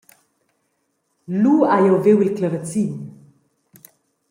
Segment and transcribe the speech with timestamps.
[1.41, 2.93] Lu hai jeu viu il clavazin.